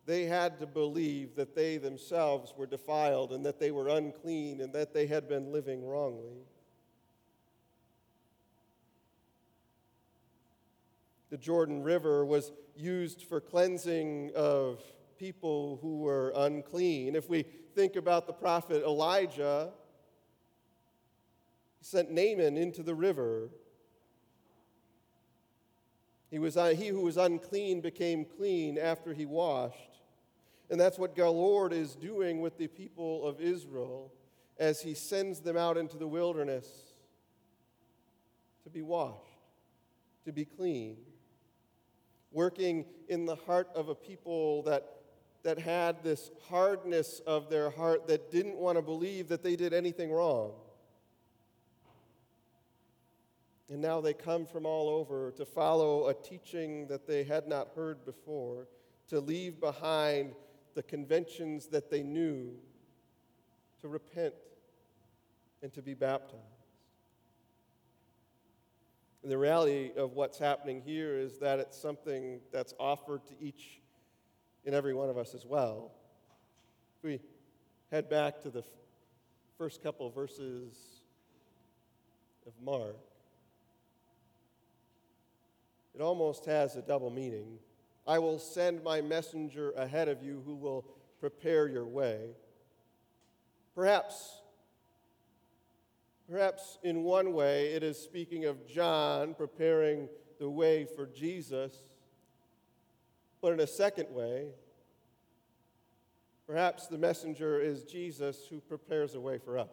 they 0.06 0.26
had 0.26 0.60
to 0.60 0.68
believe 0.68 1.36
that 1.36 1.56
they 1.56 1.78
themselves 1.78 2.54
were 2.58 2.66
defiled 2.66 3.32
and 3.32 3.46
that 3.46 3.60
they 3.60 3.72
were 3.72 3.88
unclean 3.88 4.62
and 4.62 4.74
that 4.74 4.94
they 4.94 5.08
had 5.08 5.30
been 5.30 5.52
living 5.52 5.86
wrongly. 5.86 6.46
The 11.30 11.38
Jordan 11.38 11.84
River 11.84 12.26
was 12.26 12.52
used 12.76 13.24
for 13.24 13.40
cleansing 13.40 14.32
of 14.36 14.82
people 15.18 15.80
who 15.82 16.00
were 16.00 16.34
unclean. 16.36 17.16
If 17.16 17.30
we 17.30 17.44
think 17.74 17.96
about 17.96 18.28
the 18.28 18.34
prophet 18.34 18.84
Elijah, 18.84 19.72
he 21.80 21.86
sent 21.86 22.12
Naaman 22.12 22.58
into 22.58 22.84
the 22.84 22.94
river 22.94 23.50
He, 26.34 26.40
was, 26.40 26.58
uh, 26.58 26.70
he 26.70 26.88
who 26.88 27.02
was 27.02 27.16
unclean 27.16 27.80
became 27.80 28.26
clean 28.26 28.80
after 28.80 29.14
he 29.14 29.24
washed. 29.24 29.93
And 30.74 30.82
that's 30.82 30.98
what 30.98 31.16
the 31.16 31.30
Lord 31.30 31.72
is 31.72 31.94
doing 31.94 32.42
with 32.42 32.58
the 32.58 32.66
people 32.66 33.28
of 33.28 33.40
Israel 33.40 34.12
as 34.58 34.82
he 34.82 34.96
sends 34.96 35.40
them 35.40 35.56
out 35.56 35.78
into 35.78 35.98
the 35.98 36.08
wilderness 36.08 36.68
to 38.64 38.72
be 38.72 38.82
washed, 38.82 39.22
to 40.26 40.32
be 40.32 40.46
clean. 40.46 40.98
Working 42.32 42.86
in 43.08 43.28
the 43.28 43.36
heart 43.36 43.70
of 43.76 43.90
a 43.90 43.94
people 43.94 44.64
that, 44.64 44.84
that 45.44 45.60
had 45.60 46.04
this 46.04 46.32
hardness 46.50 47.22
of 47.28 47.52
their 47.52 47.70
heart 47.70 48.08
that 48.08 48.32
didn't 48.32 48.56
want 48.56 48.80
to 48.80 48.82
believe 48.82 49.28
that 49.28 49.44
they 49.44 49.56
did 49.56 49.76
anything 49.76 50.12
wrong. 50.12 50.54
And 53.70 53.80
now 53.80 54.02
they 54.02 54.16
come 54.16 54.48
from 54.48 54.66
all 54.66 54.90
over 54.90 55.30
to 55.38 55.46
follow 55.46 56.08
a 56.08 56.16
teaching 56.16 56.88
that 56.88 57.06
they 57.06 57.24
had 57.24 57.48
not 57.48 57.68
heard 57.76 58.04
before, 58.06 58.68
to 59.10 59.20
leave 59.20 59.60
behind 59.60 60.34
the 60.76 60.84
conventions 60.84 61.68
that 61.68 61.90
they 61.90 62.04
knew, 62.04 62.54
to 63.82 63.88
repent 63.88 64.34
and 65.62 65.74
to 65.74 65.82
be 65.82 65.94
baptized. 65.94 66.42
And 69.24 69.32
the 69.32 69.38
reality 69.38 69.92
of 69.96 70.14
what's 70.14 70.38
happening 70.38 70.82
here 70.86 71.18
is 71.18 71.38
that 71.40 71.60
it's 71.60 71.78
something 71.78 72.42
that's 72.52 72.74
offered 72.80 73.26
to 73.28 73.34
each 73.40 73.80
and 74.66 74.76
every 74.76 74.94
one 74.94 75.10
of 75.10 75.18
us 75.18 75.34
as 75.34 75.46
well. 75.46 75.92
If 76.98 77.04
we 77.04 77.20
head 77.92 78.10
back 78.10 78.42
to 78.44 78.50
the 78.50 78.64
first 79.58 79.82
couple 79.84 80.08
of 80.08 80.16
verses 80.16 80.74
of 82.46 82.54
Mark, 82.62 82.98
it 85.96 86.02
almost 86.02 86.46
has 86.46 86.76
a 86.76 86.82
double 86.82 87.10
meaning. 87.10 87.60
I 88.06 88.20
will 88.20 88.40
send 88.40 88.84
my 88.84 89.02
messenger 89.02 89.72
ahead 89.72 90.10
of 90.10 90.22
you 90.22 90.42
who 90.46 90.56
will 90.56 90.86
prepare 91.20 91.68
your 91.68 91.86
way. 91.86 92.32
Perhaps, 93.76 94.42
perhaps 96.30 96.78
in 96.84 97.04
one 97.04 97.34
way, 97.34 97.68
it 97.68 97.82
is 97.82 97.98
speaking 97.98 98.46
of 98.46 98.68
John 98.68 99.34
preparing 99.34 100.10
the 100.40 100.50
way 100.50 100.86
for 100.86 101.06
Jesus. 101.08 101.74
But 103.42 103.54
in 103.54 103.62
a 103.62 103.68
second 103.68 104.10
way, 104.10 104.48
perhaps 106.46 106.88
the 106.88 106.98
messenger 106.98 107.60
is 107.62 107.84
Jesus 107.84 108.48
who 108.50 108.60
prepares 108.60 109.16
a 109.16 109.22
way 109.22 109.38
for 109.38 109.58
us 109.58 109.72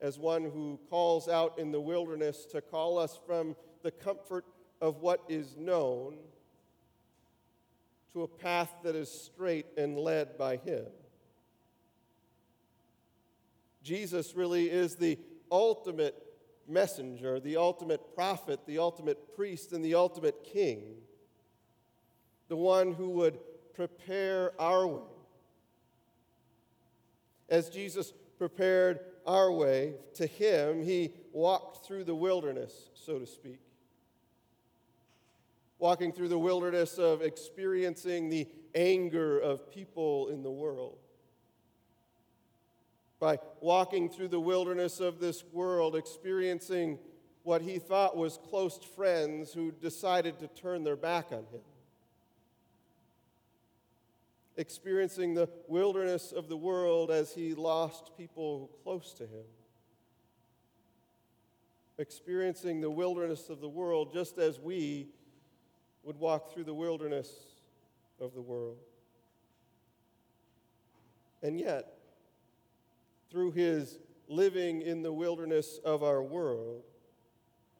as 0.00 0.18
one 0.18 0.44
who 0.44 0.78
calls 0.88 1.28
out 1.28 1.58
in 1.58 1.72
the 1.72 1.80
wilderness 1.80 2.44
to 2.44 2.60
call 2.60 2.98
us 2.98 3.18
from 3.26 3.56
the 3.82 3.90
comfort 3.90 4.44
of 4.80 5.00
what 5.00 5.22
is 5.28 5.56
known 5.56 6.16
to 8.12 8.22
a 8.22 8.28
path 8.28 8.72
that 8.82 8.94
is 8.94 9.10
straight 9.10 9.66
and 9.76 9.98
led 9.98 10.38
by 10.38 10.56
Him. 10.56 10.86
Jesus 13.82 14.34
really 14.34 14.70
is 14.70 14.96
the 14.96 15.18
ultimate 15.50 16.14
messenger, 16.68 17.40
the 17.40 17.56
ultimate 17.56 18.14
prophet, 18.14 18.60
the 18.66 18.78
ultimate 18.78 19.34
priest, 19.34 19.72
and 19.72 19.84
the 19.84 19.94
ultimate 19.94 20.44
king, 20.44 20.96
the 22.48 22.56
one 22.56 22.92
who 22.92 23.08
would 23.10 23.38
prepare 23.74 24.52
our 24.60 24.86
way. 24.86 25.02
As 27.48 27.70
Jesus 27.70 28.12
prepared 28.36 29.00
our 29.26 29.50
way 29.50 29.94
to 30.14 30.26
Him, 30.26 30.82
He 30.82 31.12
walked 31.32 31.86
through 31.86 32.04
the 32.04 32.14
wilderness, 32.14 32.90
so 32.94 33.18
to 33.18 33.26
speak. 33.26 33.60
Walking 35.78 36.12
through 36.12 36.28
the 36.28 36.38
wilderness 36.38 36.98
of 36.98 37.22
experiencing 37.22 38.28
the 38.28 38.48
anger 38.74 39.38
of 39.38 39.70
people 39.70 40.28
in 40.28 40.42
the 40.42 40.50
world. 40.50 40.98
By 43.20 43.38
walking 43.60 44.08
through 44.08 44.28
the 44.28 44.40
wilderness 44.40 45.00
of 45.00 45.18
this 45.18 45.44
world, 45.52 45.96
experiencing 45.96 46.98
what 47.42 47.62
he 47.62 47.78
thought 47.78 48.16
was 48.16 48.38
close 48.48 48.78
friends 48.96 49.52
who 49.52 49.72
decided 49.72 50.38
to 50.40 50.48
turn 50.48 50.84
their 50.84 50.96
back 50.96 51.32
on 51.32 51.44
him 51.52 51.62
experiencing 54.58 55.34
the 55.34 55.48
wilderness 55.68 56.32
of 56.32 56.48
the 56.48 56.56
world 56.56 57.12
as 57.12 57.32
he 57.32 57.54
lost 57.54 58.10
people 58.16 58.68
close 58.82 59.14
to 59.14 59.22
him. 59.22 59.44
Experiencing 61.96 62.80
the 62.80 62.90
wilderness 62.90 63.48
of 63.48 63.60
the 63.60 63.68
world 63.68 64.12
just 64.12 64.36
as 64.36 64.58
we 64.58 65.06
would 66.02 66.16
walk 66.16 66.52
through 66.52 66.64
the 66.64 66.74
wilderness 66.74 67.30
of 68.20 68.34
the 68.34 68.40
world. 68.40 68.78
And 71.42 71.58
yet, 71.58 71.98
through 73.30 73.52
his 73.52 73.98
living 74.28 74.82
in 74.82 75.02
the 75.02 75.12
wilderness 75.12 75.78
of 75.84 76.02
our 76.02 76.22
world, 76.22 76.82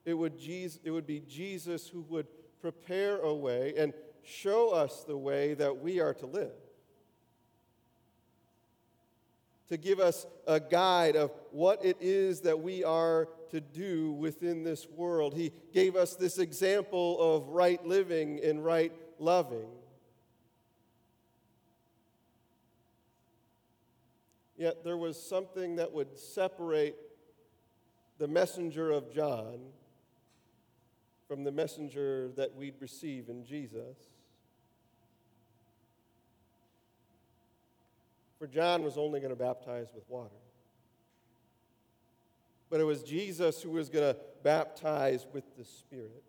it 0.05 0.15
would, 0.15 0.39
Jesus, 0.39 0.81
it 0.85 0.91
would 0.91 1.07
be 1.07 1.21
Jesus 1.21 1.89
who 1.89 2.03
would 2.03 2.27
prepare 2.61 3.19
a 3.19 3.35
way 3.35 3.75
and 3.77 3.93
show 4.23 4.71
us 4.71 5.05
the 5.05 5.17
way 5.17 5.55
that 5.55 5.79
we 5.79 6.01
are 6.01 6.15
to 6.15 6.27
live 6.27 6.53
to 9.69 9.77
give 9.77 10.01
us 10.01 10.27
a 10.47 10.59
guide 10.59 11.17
of 11.17 11.31
what 11.51 11.85
it 11.85 11.99
is 12.01 12.41
that 12.41 12.59
we 12.61 12.85
are 12.85 13.29
to 13.51 13.61
do 13.61 14.13
within 14.13 14.63
this 14.63 14.87
world. 14.89 15.35
He 15.35 15.53
gave 15.73 15.97
us 15.97 16.15
this 16.15 16.39
example 16.39 17.19
of 17.21 17.49
right 17.49 17.85
living 17.87 18.41
and 18.43 18.65
right 18.65 18.93
loving. 19.19 19.69
Yet 24.57 24.85
there 24.85 24.97
was 24.97 25.23
something 25.23 25.77
that 25.77 25.93
would 25.93 26.19
separate 26.19 26.97
the 28.19 28.27
messenger 28.27 28.91
of 28.91 29.13
John 29.13 29.61
from 31.29 31.45
the 31.45 31.53
messenger 31.53 32.31
that 32.37 32.57
we'd 32.57 32.75
receive 32.81 33.29
in 33.29 33.45
Jesus. 33.45 33.97
For 38.39 38.47
John 38.47 38.83
was 38.83 38.97
only 38.97 39.21
going 39.21 39.33
to 39.33 39.37
baptize 39.37 39.89
with 39.95 40.09
water. 40.09 40.31
But 42.71 42.81
it 42.81 42.85
was 42.85 43.03
Jesus 43.03 43.63
who 43.63 43.71
was 43.71 43.89
going 43.89 44.15
to 44.15 44.21
baptize 44.43 45.27
with 45.33 45.45
the 45.57 45.65
Spirit. 45.65 46.23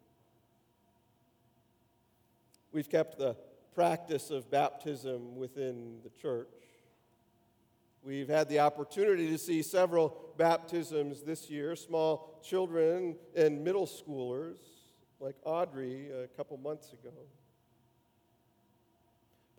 We've 2.71 2.89
kept 2.89 3.17
the 3.17 3.35
practice 3.75 4.31
of 4.31 4.49
baptism 4.49 5.35
within 5.35 5.99
the 6.03 6.09
church. 6.21 6.47
We've 8.01 8.29
had 8.29 8.47
the 8.47 8.59
opportunity 8.59 9.29
to 9.29 9.37
see 9.37 9.61
several 9.61 10.33
baptisms 10.37 11.21
this 11.21 11.49
year, 11.49 11.75
small 11.75 12.39
children 12.41 13.17
and 13.35 13.63
middle 13.63 13.85
schoolers, 13.85 14.57
like 15.19 15.35
Audrey 15.43 16.09
a 16.11 16.27
couple 16.27 16.57
months 16.57 16.93
ago. 16.93 17.13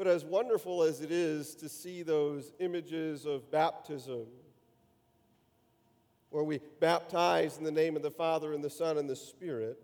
But 0.01 0.07
as 0.07 0.25
wonderful 0.25 0.83
as 0.83 1.03
it 1.03 1.11
is 1.11 1.55
to 1.57 1.69
see 1.69 2.03
those 2.03 2.55
images 2.59 3.27
of 3.27 3.51
baptism, 3.51 4.25
where 6.31 6.43
we 6.43 6.63
baptize 6.81 7.59
in 7.59 7.65
the 7.65 7.71
name 7.71 7.97
of 7.97 8.03
the 8.03 8.11
Father 8.11 8.55
and 8.55 8.65
the 8.65 8.71
Son 8.71 8.97
and 8.97 9.11
the 9.11 9.15
Spirit, 9.15 9.79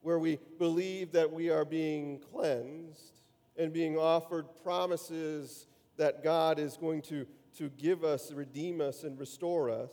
where 0.00 0.18
we 0.18 0.38
believe 0.58 1.12
that 1.12 1.30
we 1.30 1.50
are 1.50 1.66
being 1.66 2.20
cleansed 2.32 3.20
and 3.58 3.70
being 3.70 3.98
offered 3.98 4.46
promises 4.62 5.66
that 5.98 6.24
God 6.24 6.58
is 6.58 6.78
going 6.78 7.02
to, 7.02 7.26
to 7.58 7.68
give 7.68 8.02
us, 8.02 8.32
redeem 8.32 8.80
us, 8.80 9.04
and 9.04 9.20
restore 9.20 9.68
us, 9.68 9.92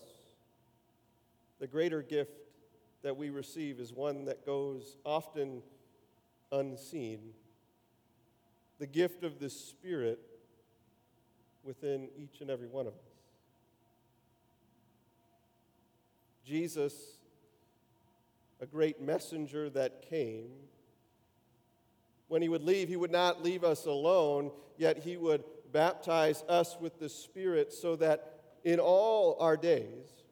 the 1.59 1.67
greater 1.67 2.01
gift 2.01 2.31
that 3.03 3.17
we 3.17 3.31
receive 3.31 3.81
is 3.81 3.91
one 3.91 4.23
that 4.23 4.45
goes 4.45 4.95
often 5.03 5.61
unseen. 6.51 7.19
The 8.79 8.87
gift 8.87 9.23
of 9.23 9.39
the 9.39 9.49
Spirit 9.49 10.19
within 11.63 12.09
each 12.17 12.41
and 12.41 12.49
every 12.49 12.67
one 12.67 12.87
of 12.87 12.93
us. 12.93 12.99
Jesus, 16.45 16.93
a 18.61 18.65
great 18.65 19.01
messenger 19.01 19.69
that 19.71 20.07
came, 20.07 20.49
when 22.27 22.41
he 22.41 22.49
would 22.49 22.63
leave, 22.63 22.87
he 22.87 22.95
would 22.95 23.11
not 23.11 23.43
leave 23.43 23.63
us 23.63 23.85
alone, 23.85 24.51
yet 24.77 24.99
he 24.99 25.17
would 25.17 25.43
baptize 25.71 26.43
us 26.47 26.77
with 26.79 26.99
the 26.99 27.09
Spirit 27.09 27.73
so 27.73 27.95
that 27.95 28.39
in 28.63 28.79
all 28.79 29.37
our 29.39 29.57
days, 29.57 30.23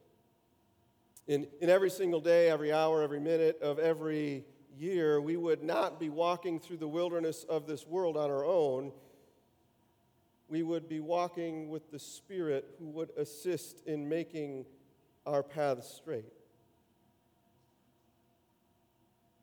in, 1.26 1.46
in 1.60 1.70
every 1.70 1.90
single 1.90 2.20
day, 2.20 2.48
every 2.48 2.72
hour, 2.72 3.02
every 3.02 3.20
minute 3.20 3.60
of 3.62 3.78
every 3.78 4.44
year, 4.78 5.20
we 5.20 5.36
would 5.36 5.62
not 5.62 5.98
be 6.00 6.08
walking 6.08 6.60
through 6.60 6.78
the 6.78 6.88
wilderness 6.88 7.44
of 7.44 7.66
this 7.66 7.86
world 7.86 8.16
on 8.16 8.30
our 8.30 8.44
own. 8.44 8.92
We 10.48 10.62
would 10.62 10.88
be 10.88 11.00
walking 11.00 11.68
with 11.70 11.90
the 11.90 11.98
Spirit 11.98 12.76
who 12.78 12.88
would 12.90 13.10
assist 13.16 13.82
in 13.86 14.08
making 14.08 14.66
our 15.26 15.42
paths 15.42 15.88
straight. 15.88 16.32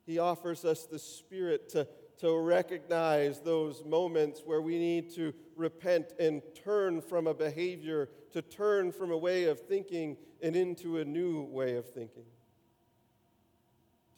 He 0.06 0.20
offers 0.20 0.66
us 0.66 0.86
the 0.86 1.00
Spirit 1.00 1.70
to, 1.70 1.88
to 2.20 2.38
recognize 2.38 3.40
those 3.40 3.84
moments 3.86 4.42
where 4.46 4.62
we 4.62 4.78
need 4.78 5.14
to 5.16 5.34
repent 5.56 6.14
and 6.20 6.42
turn 6.64 7.02
from 7.02 7.28
a 7.28 7.34
behavior, 7.34 8.10
to 8.32 8.42
turn 8.42 8.92
from 8.92 9.12
a 9.12 9.18
way 9.18 9.46
of 9.46 9.60
thinking 9.60 10.18
and 10.42 10.56
into 10.56 10.98
a 10.98 11.06
new 11.06 11.44
way 11.44 11.76
of 11.76 11.88
thinking, 11.90 12.26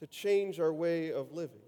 to 0.04 0.08
change 0.08 0.60
our 0.60 0.74
way 0.74 1.14
of 1.14 1.32
living. 1.32 1.62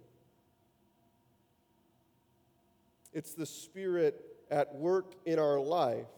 It's 3.14 3.34
the 3.34 3.46
Spirit 3.46 4.22
at 4.52 4.76
work 4.76 5.14
in 5.26 5.40
our 5.40 5.58
life 5.58 6.10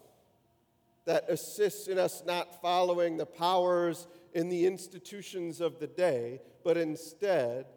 that 1.05 1.29
assists 1.29 1.87
in 1.87 1.99
us 1.99 2.23
not 2.25 2.59
following 2.59 3.17
the 3.17 3.27
powers 3.27 4.07
in 4.33 4.49
the 4.49 4.65
institutions 4.65 5.61
of 5.61 5.79
the 5.79 5.85
day, 5.85 6.41
but 6.63 6.75
instead 6.75 7.67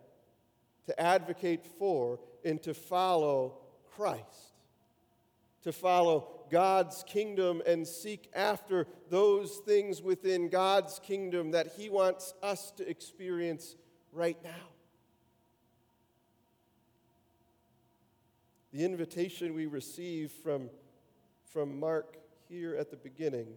to 0.86 0.98
advocate 0.98 1.66
for 1.78 2.18
and 2.42 2.62
to 2.62 2.72
follow 2.72 3.58
Christ, 3.94 4.54
to 5.64 5.70
follow 5.70 6.46
God's 6.50 7.04
kingdom 7.06 7.60
and 7.66 7.86
seek 7.86 8.30
after 8.34 8.86
those 9.10 9.60
things 9.66 10.00
within 10.00 10.48
God's 10.48 10.98
kingdom 10.98 11.50
that 11.50 11.74
He 11.76 11.90
wants 11.90 12.32
us 12.42 12.70
to 12.78 12.88
experience 12.88 13.76
right 14.12 14.36
now. 14.42 14.68
The 18.72 18.84
invitation 18.84 19.54
we 19.54 19.66
receive 19.66 20.30
from, 20.30 20.70
from 21.52 21.80
Mark 21.80 22.16
here 22.48 22.76
at 22.76 22.90
the 22.90 22.96
beginning 22.96 23.48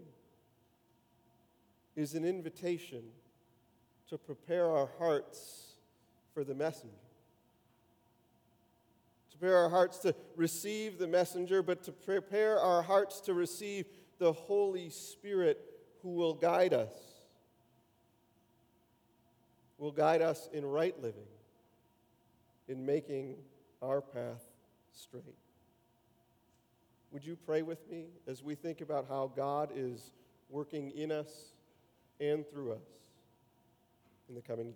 is 1.96 2.16
an 2.16 2.26
invitation 2.26 3.04
to 4.10 4.18
prepare 4.18 4.68
our 4.68 4.90
hearts 4.98 5.74
for 6.34 6.44
the 6.44 6.56
messenger. 6.56 6.96
To 9.32 9.38
prepare 9.38 9.58
our 9.58 9.70
hearts 9.70 10.00
to 10.00 10.16
receive 10.36 10.98
the 10.98 11.08
messenger, 11.08 11.62
but 11.62 11.84
to 11.84 11.92
prepare 11.92 12.60
our 12.60 12.82
hearts 12.82 13.20
to 13.22 13.34
receive 13.34 13.86
the 14.18 14.34
Holy 14.34 14.90
Spirit 14.90 15.60
who 16.02 16.10
will 16.10 16.34
guide 16.34 16.74
us, 16.74 17.13
will 19.84 19.92
guide 19.92 20.22
us 20.22 20.48
in 20.54 20.66
right 20.66 20.96
living, 21.04 21.28
in 22.70 22.86
making 22.86 23.36
our 23.82 24.00
path 24.00 24.42
straight. 24.94 25.36
Would 27.12 27.26
you 27.26 27.36
pray 27.46 27.64
with 27.64 27.86
me 27.92 28.06
as 28.26 28.42
we 28.42 28.56
think 28.56 28.80
about 28.80 29.08
how 29.10 29.30
God 29.36 29.72
is 29.76 30.14
working 30.50 30.92
in 30.92 31.12
us 31.12 31.28
and 32.22 32.50
through 32.50 32.72
us 32.72 32.88
in 34.30 34.36
the 34.36 34.42
coming 34.42 34.68
year? 34.68 34.76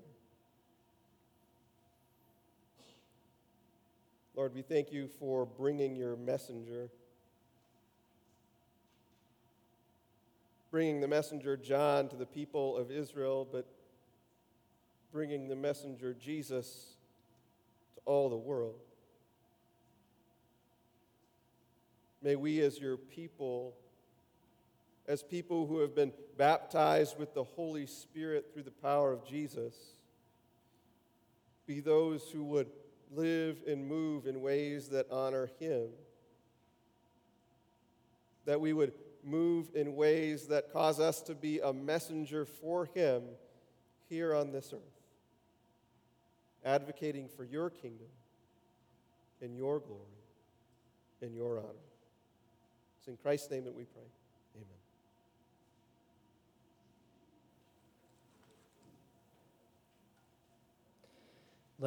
Lord, 4.36 4.54
we 4.54 4.62
thank 4.62 4.91
you 4.91 5.08
for 5.22 5.46
bringing 5.46 5.96
your 5.96 6.17
messenger, 6.17 6.89
bringing 10.70 11.00
the 11.00 11.08
messenger 11.08 11.56
John 11.56 12.10
to 12.10 12.17
the 12.17 12.26
people 12.26 12.76
of 12.76 12.91
Israel, 12.91 13.48
but 13.50 13.65
bringing 15.12 15.48
the 15.48 15.56
messenger 15.56 16.13
Jesus 16.13 16.96
to 17.96 18.02
all 18.06 18.30
the 18.30 18.38
world. 18.38 18.80
May 22.22 22.36
we, 22.36 22.62
as 22.62 22.80
your 22.80 22.98
people, 22.98 23.76
as 25.08 25.24
people 25.24 25.67
who 25.67 25.80
have 25.80 25.96
been 25.96 26.12
baptized 26.38 27.17
with 27.17 27.34
the 27.34 27.43
Holy 27.43 27.86
Spirit 27.86 28.52
through 28.54 28.63
the 28.63 28.72
power 28.72 29.13
of 29.13 29.26
Jesus, 29.26 29.76
be 31.65 31.80
those 31.80 32.30
who 32.32 32.43
would 32.46 32.67
live 33.15 33.58
and 33.67 33.88
move 33.88 34.26
in 34.26 34.41
ways 34.41 34.89
that 34.89 35.12
honor 35.12 35.50
Him. 35.60 35.88
That 38.46 38.62
we 38.62 38.74
would 38.74 38.93
move 39.24 39.70
in 39.76 39.96
ways 39.96 40.48
that 40.48 40.72
cause 40.72 41.00
us 41.00 41.22
to 41.24 41.36
be 41.36 41.60
a 41.60 41.74
messenger 41.74 42.46
for 42.46 42.86
Him 42.93 43.24
here 44.10 44.34
on 44.34 44.52
this 44.52 44.74
earth, 44.74 44.97
advocating 46.68 47.30
for 47.30 47.46
your 47.46 47.70
kingdom 47.70 48.08
and 49.42 49.56
your 49.56 49.80
glory 49.80 50.02
and 51.22 51.34
your 51.34 51.60
honor. 51.60 51.88
It's 53.00 53.08
in 53.08 53.16
Christ's 53.16 53.50
name 53.50 53.64
that 53.64 53.74
we 53.74 53.86
pray. 53.86 54.04